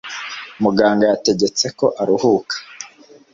[0.63, 2.55] Muganga yategetse ko aruhuka.